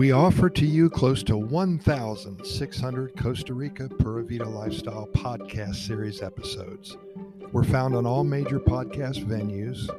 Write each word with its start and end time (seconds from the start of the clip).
We 0.00 0.12
offer 0.12 0.48
to 0.48 0.64
you 0.64 0.88
close 0.88 1.22
to 1.24 1.36
1,600 1.36 3.16
Costa 3.18 3.52
Rica 3.52 3.86
Pura 3.86 4.24
Vida 4.24 4.48
Lifestyle 4.48 5.06
podcast 5.12 5.74
series 5.74 6.22
episodes. 6.22 6.96
We're 7.52 7.64
found 7.64 7.94
on 7.94 8.06
all 8.06 8.24
major 8.24 8.58
podcast 8.58 9.22
venues, 9.26 9.90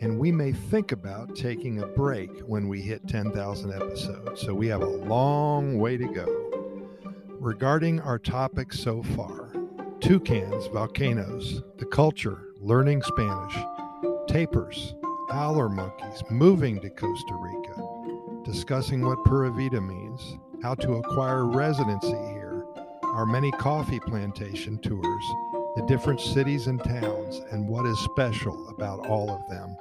and 0.00 0.18
we 0.18 0.32
may 0.32 0.50
think 0.50 0.90
about 0.90 1.36
taking 1.36 1.80
a 1.80 1.86
break 1.86 2.40
when 2.48 2.66
we 2.66 2.80
hit 2.80 3.06
10,000 3.06 3.72
episodes, 3.72 4.40
so 4.40 4.52
we 4.52 4.66
have 4.66 4.82
a 4.82 4.86
long 4.86 5.78
way 5.78 5.96
to 5.96 6.08
go. 6.08 6.90
Regarding 7.38 8.00
our 8.00 8.18
topics 8.18 8.80
so 8.80 9.04
far 9.04 9.52
toucans, 10.00 10.66
volcanoes, 10.66 11.62
the 11.76 11.86
culture, 11.86 12.48
learning 12.58 13.02
Spanish, 13.02 13.54
tapirs, 14.26 14.96
howler 15.30 15.68
monkeys, 15.68 16.24
moving 16.28 16.80
to 16.80 16.90
Costa 16.90 17.34
Rica 17.40 17.87
discussing 18.50 19.04
what 19.04 19.22
Pura 19.24 19.50
Vida 19.50 19.78
means, 19.78 20.38
how 20.62 20.74
to 20.74 20.94
acquire 20.94 21.44
residency 21.44 22.16
here, 22.32 22.64
our 23.02 23.26
many 23.26 23.50
coffee 23.52 24.00
plantation 24.00 24.78
tours, 24.78 25.24
the 25.76 25.84
different 25.86 26.18
cities 26.18 26.66
and 26.66 26.82
towns, 26.82 27.42
and 27.50 27.68
what 27.68 27.84
is 27.84 27.98
special 27.98 28.70
about 28.70 29.06
all 29.06 29.28
of 29.28 29.46
them. 29.50 29.76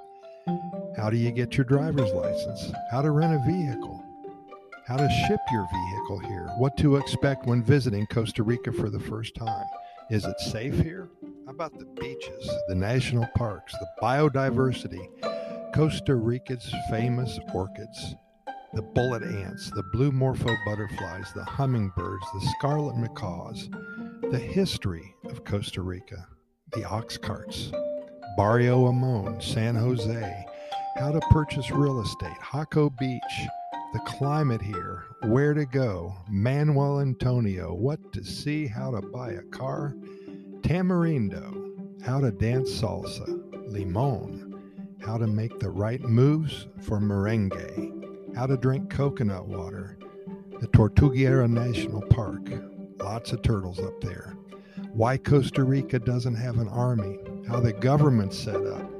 How 0.97 1.09
do 1.09 1.15
you 1.15 1.31
get 1.31 1.55
your 1.55 1.63
driver's 1.63 2.11
license? 2.11 2.73
How 2.91 3.01
to 3.01 3.11
rent 3.11 3.33
a 3.33 3.49
vehicle? 3.49 4.03
How 4.85 4.97
to 4.97 5.09
ship 5.27 5.39
your 5.49 5.65
vehicle 5.71 6.19
here? 6.19 6.49
What 6.57 6.75
to 6.77 6.97
expect 6.97 7.45
when 7.45 7.63
visiting 7.63 8.05
Costa 8.07 8.43
Rica 8.43 8.73
for 8.73 8.89
the 8.89 8.99
first 8.99 9.33
time? 9.33 9.65
Is 10.09 10.25
it 10.25 10.39
safe 10.41 10.77
here? 10.77 11.07
How 11.45 11.53
about 11.53 11.79
the 11.79 11.85
beaches, 11.85 12.49
the 12.67 12.75
national 12.75 13.27
parks, 13.37 13.73
the 13.79 13.87
biodiversity, 14.01 15.07
Costa 15.73 16.15
Rica's 16.15 16.69
famous 16.89 17.39
orchids? 17.53 18.15
The 18.73 18.81
bullet 18.81 19.23
ants, 19.23 19.71
the 19.71 19.83
blue 19.93 20.11
morpho 20.11 20.55
butterflies, 20.65 21.31
the 21.33 21.43
hummingbirds, 21.43 22.25
the 22.33 22.53
scarlet 22.57 22.95
macaws, 22.95 23.69
the 24.29 24.39
history 24.39 25.15
of 25.25 25.45
Costa 25.45 25.81
Rica, 25.81 26.27
the 26.73 26.83
ox 26.83 27.17
carts, 27.17 27.71
Barrio 28.35 28.85
Amon, 28.87 29.39
San 29.41 29.75
Jose, 29.75 30.45
how 30.97 31.11
to 31.11 31.19
purchase 31.31 31.71
real 31.71 32.01
estate, 32.01 32.37
Jaco 32.41 32.95
Beach, 32.97 33.47
the 33.93 33.99
climate 33.99 34.61
here, 34.61 35.05
where 35.23 35.53
to 35.53 35.65
go, 35.65 36.13
Manuel 36.29 36.99
Antonio, 36.99 37.73
what 37.73 38.11
to 38.13 38.23
see, 38.23 38.67
how 38.67 38.91
to 38.91 39.01
buy 39.01 39.31
a 39.31 39.43
car, 39.43 39.95
Tamarindo, 40.61 42.03
how 42.03 42.19
to 42.19 42.31
dance 42.31 42.69
salsa, 42.69 43.43
Limon, 43.71 44.53
how 45.01 45.17
to 45.17 45.27
make 45.27 45.57
the 45.59 45.69
right 45.69 46.01
moves 46.01 46.67
for 46.81 46.99
merengue, 46.99 47.96
how 48.37 48.45
to 48.45 48.55
drink 48.55 48.87
coconut 48.87 49.47
water, 49.47 49.97
the 50.59 50.67
Tortuguero 50.67 51.49
National 51.49 52.03
Park, 52.03 52.47
lots 52.99 53.31
of 53.31 53.41
turtles 53.41 53.79
up 53.79 53.99
there, 53.99 54.37
why 54.93 55.17
Costa 55.17 55.63
Rica 55.63 55.97
doesn't 55.97 56.35
have 56.35 56.59
an 56.59 56.67
army, 56.67 57.17
how 57.47 57.59
the 57.59 57.73
government's 57.73 58.37
set 58.37 58.63
up, 58.63 58.91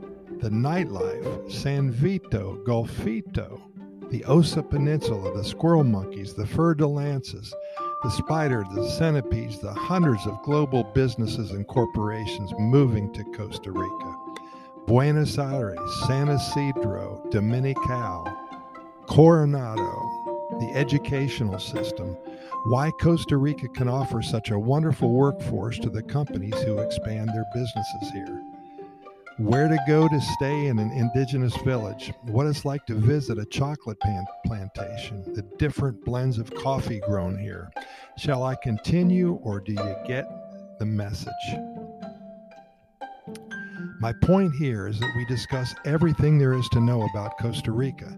the 0.41 0.49
nightlife, 0.49 1.51
San 1.51 1.91
Vito, 1.91 2.57
Golfito, 2.65 3.61
the 4.09 4.25
Osa 4.25 4.63
Peninsula, 4.63 5.31
the 5.37 5.43
squirrel 5.43 5.83
monkeys, 5.83 6.33
the 6.33 6.47
fer 6.47 6.73
de 6.73 6.87
lances, 6.87 7.53
the 8.01 8.09
spider, 8.09 8.65
the 8.73 8.89
centipedes, 8.89 9.59
the 9.59 9.71
hundreds 9.71 10.25
of 10.25 10.41
global 10.41 10.83
businesses 10.95 11.51
and 11.51 11.67
corporations 11.67 12.51
moving 12.57 13.13
to 13.13 13.23
Costa 13.35 13.71
Rica. 13.71 14.15
Buenos 14.87 15.37
Aires, 15.37 15.77
San 16.07 16.29
Isidro, 16.29 17.23
Dominical, 17.29 18.46
Coronado, 19.07 20.03
the 20.59 20.71
educational 20.75 21.59
system, 21.59 22.17
why 22.65 22.91
Costa 22.99 23.37
Rica 23.37 23.67
can 23.69 23.87
offer 23.87 24.21
such 24.21 24.51
a 24.51 24.59
wonderful 24.59 25.11
workforce 25.11 25.79
to 25.79 25.89
the 25.89 26.03
companies 26.03 26.61
who 26.63 26.79
expand 26.79 27.29
their 27.29 27.45
businesses 27.53 28.11
here, 28.13 28.43
where 29.37 29.69
to 29.69 29.77
go 29.87 30.07
to 30.07 30.21
stay 30.21 30.67
in 30.67 30.77
an 30.77 30.91
indigenous 30.91 31.55
village, 31.57 32.11
what 32.23 32.47
it's 32.47 32.65
like 32.65 32.85
to 32.87 32.95
visit 32.95 33.39
a 33.39 33.45
chocolate 33.45 33.97
plantation, 34.45 35.23
the 35.33 35.45
different 35.57 36.03
blends 36.03 36.37
of 36.37 36.53
coffee 36.53 36.99
grown 37.07 37.39
here. 37.39 37.71
Shall 38.17 38.43
I 38.43 38.55
continue 38.55 39.33
or 39.41 39.61
do 39.61 39.71
you 39.71 39.95
get 40.05 40.25
the 40.79 40.85
message? 40.85 41.31
My 43.99 44.13
point 44.21 44.53
here 44.59 44.87
is 44.87 44.99
that 44.99 45.13
we 45.15 45.25
discuss 45.25 45.73
everything 45.85 46.37
there 46.37 46.53
is 46.53 46.67
to 46.69 46.79
know 46.79 47.07
about 47.09 47.37
Costa 47.39 47.71
Rica 47.71 48.15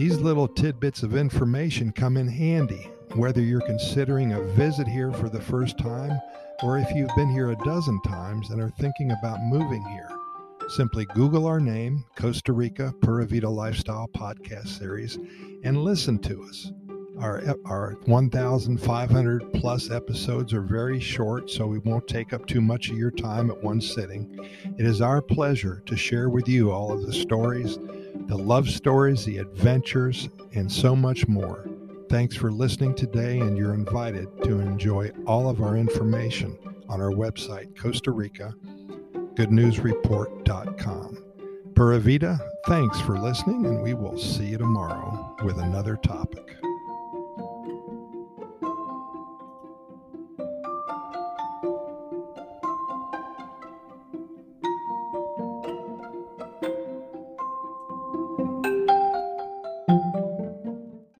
these 0.00 0.18
little 0.18 0.48
tidbits 0.48 1.02
of 1.02 1.14
information 1.14 1.92
come 1.92 2.16
in 2.16 2.26
handy, 2.26 2.90
whether 3.16 3.42
you're 3.42 3.60
considering 3.60 4.32
a 4.32 4.40
visit 4.54 4.88
here 4.88 5.12
for 5.12 5.28
the 5.28 5.42
first 5.42 5.76
time 5.76 6.18
or 6.62 6.78
if 6.78 6.90
you've 6.94 7.14
been 7.16 7.28
here 7.28 7.50
a 7.50 7.64
dozen 7.66 8.00
times 8.00 8.48
and 8.48 8.62
are 8.62 8.72
thinking 8.80 9.10
about 9.10 9.42
moving 9.42 9.84
here. 9.88 10.08
Simply 10.70 11.04
Google 11.14 11.46
our 11.46 11.60
name, 11.60 12.02
Costa 12.16 12.54
Rica 12.54 12.94
Pura 13.02 13.26
Vida 13.26 13.50
Lifestyle 13.50 14.08
Podcast 14.16 14.68
Series, 14.68 15.18
and 15.64 15.84
listen 15.84 16.18
to 16.20 16.44
us. 16.44 16.72
Our, 17.20 17.42
our 17.66 17.98
1,500 18.06 19.52
plus 19.52 19.90
episodes 19.90 20.54
are 20.54 20.62
very 20.62 20.98
short, 20.98 21.50
so 21.50 21.66
we 21.66 21.78
won't 21.78 22.08
take 22.08 22.32
up 22.32 22.46
too 22.46 22.62
much 22.62 22.88
of 22.88 22.96
your 22.96 23.10
time 23.10 23.50
at 23.50 23.62
one 23.62 23.80
sitting. 23.80 24.38
It 24.78 24.86
is 24.86 25.02
our 25.02 25.20
pleasure 25.20 25.82
to 25.84 25.96
share 25.96 26.30
with 26.30 26.48
you 26.48 26.70
all 26.70 26.92
of 26.92 27.06
the 27.06 27.12
stories 27.12 27.78
the 28.26 28.36
love 28.36 28.68
stories, 28.70 29.24
the 29.24 29.38
adventures, 29.38 30.28
and 30.54 30.70
so 30.70 30.94
much 30.94 31.26
more. 31.26 31.68
Thanks 32.08 32.36
for 32.36 32.52
listening 32.52 32.94
today, 32.94 33.40
and 33.40 33.56
you're 33.56 33.74
invited 33.74 34.28
to 34.44 34.60
enjoy 34.60 35.10
all 35.26 35.48
of 35.48 35.60
our 35.60 35.76
information 35.76 36.56
on 36.88 37.00
our 37.00 37.10
website, 37.10 37.76
Costa 37.76 38.12
Rica, 38.12 38.54
goodnewsreport.com. 39.34 41.24
Pura 41.74 41.98
Vida, 41.98 42.38
thanks 42.66 43.00
for 43.00 43.18
listening, 43.18 43.66
and 43.66 43.82
we 43.82 43.94
will 43.94 44.18
see 44.18 44.46
you 44.46 44.58
tomorrow 44.58 45.36
with 45.42 45.58
another 45.58 45.96
topic. 45.96 46.59